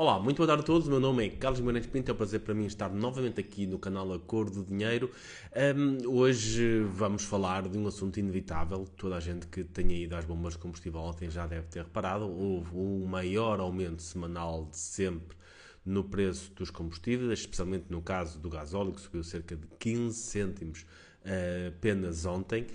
Olá, 0.00 0.16
muito 0.20 0.36
boa 0.36 0.46
tarde 0.46 0.62
a 0.62 0.64
todos. 0.64 0.86
O 0.86 0.90
meu 0.92 1.00
nome 1.00 1.26
é 1.26 1.28
Carlos 1.28 1.58
Guimarães 1.58 1.84
Pinto. 1.84 2.08
É 2.08 2.14
um 2.14 2.16
prazer 2.16 2.38
para 2.38 2.54
mim 2.54 2.66
estar 2.66 2.88
novamente 2.88 3.40
aqui 3.40 3.66
no 3.66 3.80
canal 3.80 4.12
A 4.12 4.18
Cor 4.20 4.48
do 4.48 4.62
Dinheiro. 4.62 5.10
Um, 5.76 6.08
hoje 6.08 6.84
vamos 6.84 7.24
falar 7.24 7.66
de 7.68 7.76
um 7.76 7.84
assunto 7.84 8.20
inevitável. 8.20 8.86
Toda 8.96 9.16
a 9.16 9.20
gente 9.20 9.48
que 9.48 9.64
tenha 9.64 9.96
ido 9.96 10.14
às 10.14 10.24
bombas 10.24 10.52
de 10.52 10.60
combustível 10.60 11.00
ontem 11.00 11.28
já 11.28 11.48
deve 11.48 11.66
ter 11.66 11.82
reparado. 11.82 12.30
Houve 12.30 12.70
o 12.74 13.08
maior 13.08 13.58
aumento 13.58 14.00
semanal 14.00 14.66
de 14.66 14.76
sempre 14.76 15.36
no 15.84 16.04
preço 16.04 16.52
dos 16.54 16.70
combustíveis, 16.70 17.40
especialmente 17.40 17.86
no 17.90 18.00
caso 18.00 18.38
do 18.38 18.48
gasóleo, 18.48 18.92
que 18.92 19.00
subiu 19.00 19.24
cerca 19.24 19.56
de 19.56 19.66
15 19.80 20.16
cêntimos 20.16 20.82
uh, 21.24 21.70
apenas 21.76 22.24
ontem. 22.24 22.68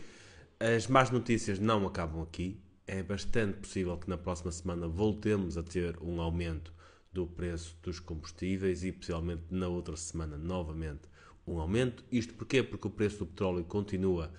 As 0.59 0.87
más 0.87 1.09
notícias 1.09 1.57
não 1.57 1.87
acabam 1.87 2.21
aqui. 2.21 2.59
É 2.85 3.01
bastante 3.01 3.59
possível 3.59 3.95
que 3.95 4.09
na 4.09 4.17
próxima 4.17 4.51
semana 4.51 4.89
voltemos 4.89 5.57
a 5.57 5.63
ter 5.63 5.97
um 6.01 6.19
aumento 6.19 6.73
do 7.13 7.27
preço 7.27 7.77
dos 7.81 7.99
combustíveis 7.99 8.83
e 8.83 8.91
possivelmente 8.91 9.43
na 9.51 9.67
outra 9.67 9.95
semana 9.95 10.37
novamente 10.37 11.01
um 11.45 11.59
aumento. 11.59 12.03
Isto 12.11 12.33
porquê? 12.33 12.63
Porque 12.63 12.87
o 12.87 12.91
preço 12.91 13.19
do 13.19 13.25
petróleo 13.27 13.63
continua 13.63 14.31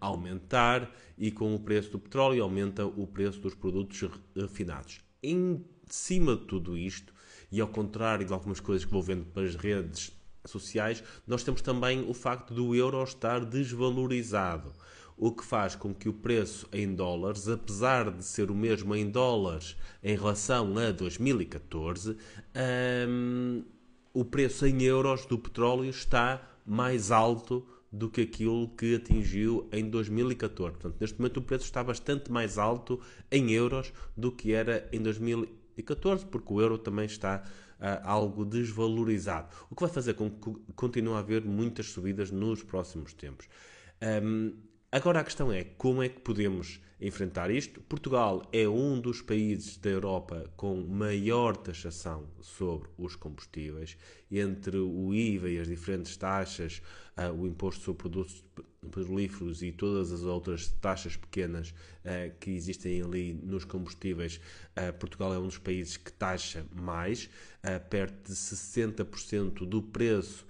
a 0.00 0.06
aumentar 0.06 0.94
e 1.16 1.30
com 1.30 1.54
o 1.54 1.58
preço 1.58 1.90
do 1.90 1.98
petróleo 1.98 2.42
aumenta 2.42 2.84
o 2.84 3.06
preço 3.06 3.40
dos 3.40 3.54
produtos 3.54 4.10
refinados. 4.34 5.00
Em 5.22 5.64
cima 5.86 6.36
de 6.36 6.44
tudo 6.44 6.76
isto, 6.76 7.14
e 7.50 7.60
ao 7.60 7.68
contrário 7.68 8.26
de 8.26 8.32
algumas 8.32 8.60
coisas 8.60 8.84
que 8.84 8.92
vou 8.92 9.02
vendo 9.02 9.24
pelas 9.26 9.54
redes 9.54 10.12
sociais, 10.44 11.02
nós 11.26 11.42
temos 11.42 11.62
também 11.62 12.08
o 12.08 12.12
facto 12.12 12.52
do 12.52 12.74
euro 12.74 13.02
estar 13.02 13.44
desvalorizado 13.44 14.72
o 15.16 15.32
que 15.32 15.44
faz 15.44 15.74
com 15.74 15.94
que 15.94 16.08
o 16.08 16.12
preço 16.12 16.68
em 16.72 16.94
dólares, 16.94 17.48
apesar 17.48 18.10
de 18.10 18.22
ser 18.22 18.50
o 18.50 18.54
mesmo 18.54 18.94
em 18.94 19.10
dólares 19.10 19.76
em 20.02 20.14
relação 20.14 20.76
a 20.76 20.90
2014, 20.90 22.16
um, 23.08 23.64
o 24.12 24.24
preço 24.24 24.66
em 24.66 24.82
euros 24.82 25.24
do 25.26 25.38
petróleo 25.38 25.88
está 25.88 26.42
mais 26.66 27.10
alto 27.10 27.66
do 27.90 28.10
que 28.10 28.22
aquilo 28.22 28.68
que 28.68 28.96
atingiu 28.96 29.68
em 29.72 29.88
2014. 29.88 30.72
Portanto, 30.72 30.96
neste 31.00 31.18
momento 31.18 31.38
o 31.38 31.42
preço 31.42 31.64
está 31.64 31.82
bastante 31.82 32.30
mais 32.30 32.58
alto 32.58 33.00
em 33.30 33.52
euros 33.52 33.92
do 34.16 34.30
que 34.30 34.52
era 34.52 34.86
em 34.92 35.00
2014, 35.00 36.26
porque 36.26 36.52
o 36.52 36.60
euro 36.60 36.76
também 36.76 37.06
está 37.06 37.42
uh, 37.80 37.84
algo 38.02 38.44
desvalorizado. 38.44 39.48
O 39.70 39.74
que 39.74 39.82
vai 39.82 39.90
fazer 39.90 40.14
com 40.14 40.30
que 40.30 40.72
continue 40.74 41.14
a 41.14 41.18
haver 41.18 41.42
muitas 41.42 41.86
subidas 41.86 42.30
nos 42.30 42.62
próximos 42.62 43.14
tempos. 43.14 43.48
Um, 44.22 44.52
Agora 44.90 45.20
a 45.20 45.24
questão 45.24 45.52
é 45.52 45.64
como 45.64 46.00
é 46.00 46.08
que 46.08 46.20
podemos 46.20 46.80
enfrentar 47.00 47.50
isto? 47.50 47.80
Portugal 47.82 48.48
é 48.52 48.68
um 48.68 49.00
dos 49.00 49.20
países 49.20 49.76
da 49.76 49.90
Europa 49.90 50.48
com 50.56 50.80
maior 50.80 51.56
taxação 51.56 52.28
sobre 52.40 52.88
os 52.96 53.16
combustíveis, 53.16 53.96
entre 54.30 54.78
o 54.78 55.12
IVA 55.12 55.50
e 55.50 55.58
as 55.58 55.66
diferentes 55.66 56.16
taxas, 56.16 56.80
uh, 57.18 57.32
o 57.32 57.48
imposto 57.48 57.82
sobre 57.82 58.02
produtos 58.02 58.44
petrolíferos 58.80 59.60
e 59.60 59.72
todas 59.72 60.12
as 60.12 60.22
outras 60.22 60.68
taxas 60.80 61.16
pequenas 61.16 61.70
uh, 61.70 62.32
que 62.38 62.50
existem 62.50 63.02
ali 63.02 63.34
nos 63.34 63.64
combustíveis, 63.64 64.40
uh, 64.78 64.92
Portugal 65.00 65.34
é 65.34 65.38
um 65.38 65.48
dos 65.48 65.58
países 65.58 65.96
que 65.96 66.12
taxa 66.12 66.64
mais, 66.72 67.28
perto 67.90 68.28
de 68.28 68.36
60% 68.36 69.66
do 69.66 69.82
preço 69.82 70.46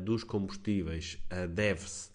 dos 0.00 0.24
combustíveis 0.24 1.18
deve-se 1.50 2.08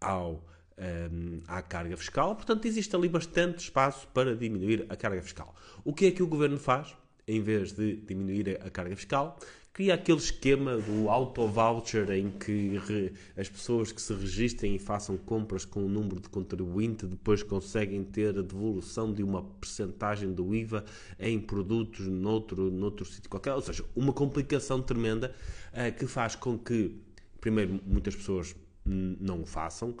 ao 0.00 0.46
um, 0.78 1.40
à 1.46 1.60
carga 1.62 1.96
fiscal. 1.96 2.34
Portanto, 2.34 2.66
existe 2.66 2.94
ali 2.94 3.08
bastante 3.08 3.58
espaço 3.58 4.06
para 4.08 4.34
diminuir 4.36 4.86
a 4.88 4.96
carga 4.96 5.22
fiscal. 5.22 5.54
O 5.84 5.92
que 5.92 6.06
é 6.06 6.10
que 6.10 6.22
o 6.22 6.26
governo 6.26 6.58
faz? 6.58 6.94
Em 7.26 7.42
vez 7.42 7.72
de 7.72 7.96
diminuir 7.96 8.58
a 8.64 8.70
carga 8.70 8.96
fiscal, 8.96 9.38
cria 9.78 9.94
aquele 9.94 10.18
esquema 10.18 10.76
do 10.78 11.08
auto-voucher 11.08 12.10
em 12.10 12.30
que 12.30 13.12
as 13.36 13.48
pessoas 13.48 13.92
que 13.92 14.02
se 14.02 14.12
registrem 14.12 14.74
e 14.74 14.78
façam 14.78 15.16
compras 15.16 15.64
com 15.64 15.84
o 15.84 15.88
número 15.88 16.20
de 16.20 16.28
contribuinte 16.28 17.06
depois 17.06 17.44
conseguem 17.44 18.02
ter 18.02 18.36
a 18.36 18.42
devolução 18.42 19.12
de 19.12 19.22
uma 19.22 19.42
percentagem 19.42 20.32
do 20.32 20.52
IVA 20.52 20.84
em 21.16 21.38
produtos 21.38 22.08
noutro, 22.08 22.70
noutro 22.72 23.04
sítio 23.04 23.30
qualquer. 23.30 23.54
Ou 23.54 23.60
seja, 23.60 23.84
uma 23.94 24.12
complicação 24.12 24.82
tremenda 24.82 25.32
uh, 25.72 25.96
que 25.96 26.06
faz 26.06 26.34
com 26.34 26.58
que, 26.58 26.96
primeiro, 27.40 27.78
muitas 27.86 28.16
pessoas 28.16 28.56
não 28.84 29.42
o 29.42 29.46
façam, 29.46 29.94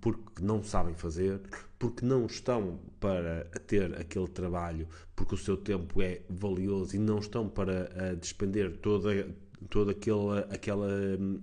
porque 0.00 0.42
não 0.42 0.62
sabem 0.62 0.94
fazer, 0.94 1.40
porque 1.78 2.04
não 2.04 2.26
estão 2.26 2.78
para 3.00 3.44
ter 3.66 3.94
aquele 3.98 4.28
trabalho, 4.28 4.88
porque 5.14 5.34
o 5.34 5.38
seu 5.38 5.56
tempo 5.56 6.00
é 6.00 6.22
valioso 6.28 6.94
e 6.96 6.98
não 6.98 7.18
estão 7.18 7.48
para 7.48 7.90
uh, 7.90 8.16
despender 8.16 8.76
toda, 8.78 9.28
todo 9.68 9.90
aquele, 9.90 10.38
aquela, 10.50 10.88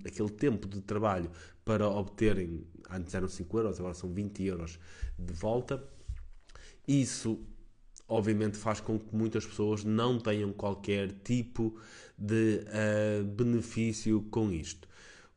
aquele 0.06 0.30
tempo 0.30 0.68
de 0.68 0.82
trabalho 0.82 1.30
para 1.66 1.88
obterem, 1.88 2.66
antes 2.90 3.14
eram 3.14 3.28
5 3.28 3.58
euros, 3.58 3.80
agora 3.80 3.94
são 3.94 4.12
20 4.12 4.44
euros 4.44 4.80
de 5.18 5.34
volta. 5.34 5.84
Isso, 6.88 7.40
obviamente, 8.08 8.58
faz 8.58 8.80
com 8.80 8.98
que 8.98 9.16
muitas 9.16 9.46
pessoas 9.46 9.84
não 9.84 10.18
tenham 10.18 10.52
qualquer 10.52 11.12
tipo 11.24 11.80
de 12.18 12.64
uh, 12.66 13.24
benefício 13.24 14.22
com 14.32 14.52
isto. 14.52 14.88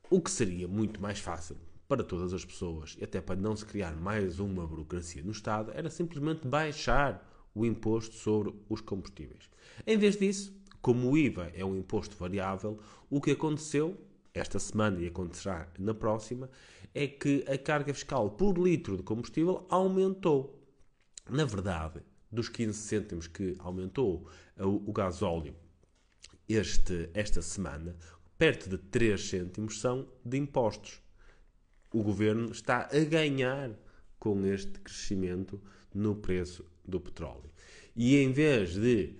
O 0.09 0.21
que 0.21 0.31
seria 0.31 0.69
muito 0.69 1.01
mais 1.01 1.19
fácil 1.19 1.57
para 1.93 2.03
todas 2.03 2.33
as 2.33 2.43
pessoas 2.43 2.97
e 2.99 3.05
até 3.05 3.21
para 3.21 3.39
não 3.39 3.55
se 3.55 3.67
criar 3.67 3.95
mais 3.95 4.41
uma 4.41 4.67
burocracia 4.67 5.23
no 5.23 5.31
Estado, 5.31 5.73
era 5.75 5.91
simplesmente 5.91 6.49
baixar 6.49 7.23
o 7.55 7.67
imposto 7.67 8.15
sobre 8.15 8.55
os 8.67 8.81
combustíveis. 8.81 9.51
Em 9.87 9.99
vez 9.99 10.17
disso, 10.17 10.59
como 10.81 11.11
o 11.11 11.19
IVA 11.19 11.53
é 11.55 11.63
um 11.63 11.77
imposto 11.77 12.17
variável, 12.17 12.81
o 13.11 13.21
que 13.21 13.33
aconteceu 13.33 13.95
esta 14.33 14.59
semana 14.59 15.03
e 15.03 15.09
acontecerá 15.09 15.71
na 15.79 15.93
próxima 15.93 16.49
é 16.95 17.07
que 17.07 17.45
a 17.47 17.59
carga 17.59 17.93
fiscal 17.93 18.31
por 18.31 18.57
litro 18.57 18.97
de 18.97 19.03
combustível 19.03 19.67
aumentou. 19.69 20.65
Na 21.29 21.45
verdade, 21.45 22.01
dos 22.31 22.49
15 22.49 22.73
cêntimos 22.73 23.27
que 23.27 23.55
aumentou 23.59 24.27
o, 24.59 24.91
gasóleo 24.95 25.55
este, 26.49 27.11
esta 27.13 27.43
semana, 27.43 27.95
perto 28.39 28.71
de 28.71 28.79
3 28.79 29.29
cêntimos 29.29 29.79
são 29.79 30.09
de 30.25 30.39
impostos 30.39 31.02
o 31.93 32.03
governo 32.03 32.51
está 32.51 32.89
a 32.93 32.99
ganhar 33.01 33.71
com 34.19 34.45
este 34.47 34.79
crescimento 34.81 35.61
no 35.95 36.15
preço 36.15 36.65
do 36.85 37.01
petróleo. 37.01 37.51
E 37.95 38.17
em 38.17 38.33
vez 38.33 38.75
de 38.75 39.15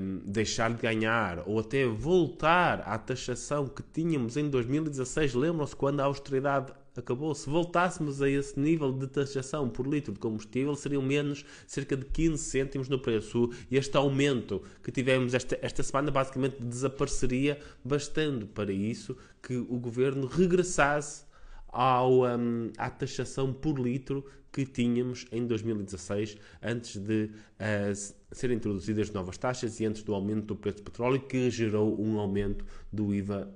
um, 0.00 0.18
deixar 0.24 0.72
de 0.72 0.80
ganhar 0.80 1.42
ou 1.46 1.58
até 1.58 1.84
voltar 1.86 2.80
à 2.80 2.96
taxação 2.96 3.66
que 3.66 3.82
tínhamos 3.82 4.36
em 4.36 4.48
2016, 4.48 5.34
lembram-se 5.34 5.74
quando 5.74 6.00
a 6.00 6.04
austeridade 6.04 6.72
acabou? 6.96 7.34
Se 7.34 7.48
voltássemos 7.50 8.22
a 8.22 8.30
esse 8.30 8.58
nível 8.58 8.92
de 8.92 9.06
taxação 9.06 9.68
por 9.68 9.86
litro 9.86 10.12
de 10.12 10.18
combustível, 10.18 10.74
seriam 10.74 11.02
menos 11.02 11.44
cerca 11.66 11.96
de 11.96 12.06
15 12.06 12.42
cêntimos 12.42 12.88
no 12.88 12.98
preço. 12.98 13.50
Este 13.70 13.96
aumento 13.96 14.62
que 14.82 14.90
tivemos 14.90 15.34
esta, 15.34 15.58
esta 15.60 15.82
semana 15.82 16.10
basicamente 16.10 16.62
desapareceria, 16.62 17.58
bastando 17.84 18.46
para 18.46 18.72
isso 18.72 19.16
que 19.42 19.56
o 19.56 19.78
governo 19.78 20.26
regressasse 20.26 21.25
ao, 21.68 22.24
um, 22.24 22.70
à 22.78 22.88
taxação 22.90 23.52
por 23.52 23.78
litro 23.78 24.24
que 24.52 24.64
tínhamos 24.64 25.26
em 25.30 25.46
2016, 25.46 26.38
antes 26.62 26.96
de 26.96 27.24
uh, 27.30 28.14
serem 28.32 28.56
introduzidas 28.56 29.10
novas 29.10 29.36
taxas 29.36 29.78
e 29.80 29.84
antes 29.84 30.02
do 30.02 30.14
aumento 30.14 30.46
do 30.46 30.56
preço 30.56 30.78
do 30.78 30.84
petróleo, 30.84 31.20
que 31.20 31.50
gerou 31.50 32.00
um 32.00 32.18
aumento 32.18 32.64
do 32.90 33.14
IVA 33.14 33.52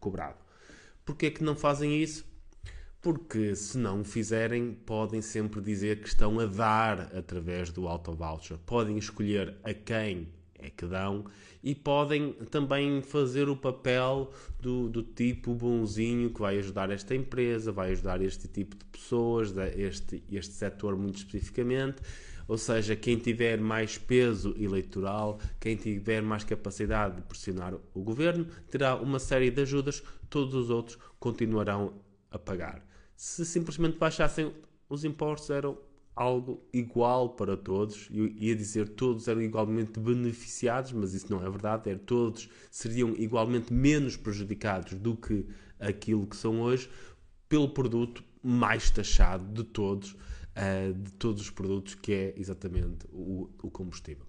cobrado. 0.00 0.38
Porquê 1.04 1.26
é 1.26 1.30
que 1.30 1.44
não 1.44 1.54
fazem 1.54 2.02
isso? 2.02 2.26
Porque 3.00 3.54
se 3.54 3.78
não 3.78 4.00
o 4.00 4.04
fizerem, 4.04 4.72
podem 4.72 5.20
sempre 5.20 5.60
dizer 5.60 6.00
que 6.00 6.08
estão 6.08 6.40
a 6.40 6.46
dar 6.46 7.14
através 7.14 7.70
do 7.70 7.86
auto 7.86 8.12
voucher. 8.12 8.58
Podem 8.64 8.96
escolher 8.96 9.56
a 9.62 9.72
quem 9.72 10.28
é 10.58 10.70
que 10.70 10.86
dão 10.86 11.24
e 11.62 11.74
podem 11.74 12.32
também 12.50 13.02
fazer 13.02 13.48
o 13.48 13.56
papel 13.56 14.30
do, 14.60 14.88
do 14.88 15.02
tipo 15.02 15.54
bonzinho 15.54 16.30
que 16.30 16.40
vai 16.40 16.58
ajudar 16.58 16.90
esta 16.90 17.14
empresa, 17.14 17.72
vai 17.72 17.92
ajudar 17.92 18.20
este 18.22 18.48
tipo 18.48 18.76
de 18.76 18.84
pessoas, 18.86 19.54
este, 19.76 20.22
este 20.30 20.54
setor 20.54 20.96
muito 20.96 21.16
especificamente. 21.16 22.02
Ou 22.46 22.56
seja, 22.56 22.96
quem 22.96 23.18
tiver 23.18 23.60
mais 23.60 23.98
peso 23.98 24.54
eleitoral, 24.58 25.38
quem 25.60 25.76
tiver 25.76 26.22
mais 26.22 26.44
capacidade 26.44 27.16
de 27.16 27.22
pressionar 27.22 27.74
o 27.92 28.02
governo, 28.02 28.46
terá 28.70 28.96
uma 28.96 29.18
série 29.18 29.50
de 29.50 29.60
ajudas, 29.60 30.02
todos 30.30 30.54
os 30.54 30.70
outros 30.70 30.98
continuarão 31.20 31.92
a 32.30 32.38
pagar. 32.38 32.82
Se 33.14 33.44
simplesmente 33.44 33.98
baixassem 33.98 34.50
os 34.88 35.04
impostos, 35.04 35.50
eram 35.50 35.76
algo 36.18 36.60
igual 36.72 37.30
para 37.30 37.56
todos. 37.56 38.08
Eu 38.12 38.26
ia 38.26 38.54
dizer 38.56 38.88
todos 38.88 39.28
eram 39.28 39.40
igualmente 39.40 40.00
beneficiados, 40.00 40.92
mas 40.92 41.14
isso 41.14 41.30
não 41.30 41.44
é 41.44 41.48
verdade. 41.48 41.88
É, 41.88 41.94
todos 41.94 42.50
seriam 42.70 43.14
igualmente 43.16 43.72
menos 43.72 44.16
prejudicados 44.16 44.94
do 44.94 45.16
que 45.16 45.46
aquilo 45.78 46.26
que 46.26 46.36
são 46.36 46.60
hoje 46.60 46.90
pelo 47.48 47.68
produto 47.68 48.24
mais 48.42 48.90
taxado 48.90 49.44
de 49.52 49.62
todos, 49.62 50.12
uh, 50.12 50.92
de 50.92 51.12
todos 51.12 51.40
os 51.40 51.50
produtos, 51.50 51.94
que 51.94 52.12
é 52.12 52.34
exatamente 52.36 53.06
o, 53.12 53.48
o 53.62 53.70
combustível. 53.70 54.26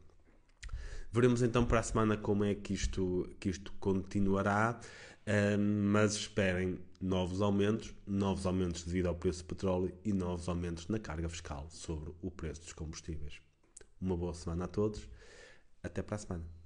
Veremos 1.12 1.42
então 1.42 1.66
para 1.66 1.80
a 1.80 1.84
semana 1.84 2.16
como 2.16 2.44
é 2.44 2.54
que 2.54 2.72
isto, 2.72 3.28
que 3.40 3.50
isto 3.50 3.74
continuará. 3.80 4.80
mas 5.60 6.14
esperem 6.14 6.78
novos 7.00 7.42
aumentos, 7.42 7.94
novos 8.06 8.46
aumentos 8.46 8.84
devido 8.84 9.08
ao 9.08 9.16
preço 9.16 9.44
do 9.44 9.48
petróleo 9.48 9.98
e 10.04 10.12
novos 10.12 10.50
aumentos 10.50 10.88
na 10.88 11.00
carga 11.00 11.30
fiscal 11.30 11.68
sobre 11.70 12.14
o 12.22 12.30
preço 12.30 12.62
dos 12.62 12.74
combustíveis. 12.74 13.42
Uma 14.02 14.18
boa 14.18 14.34
semana 14.34 14.66
a 14.66 14.68
todos. 14.68 15.08
Até 15.82 16.02
para 16.02 16.16
a 16.16 16.20
semana. 16.20 16.59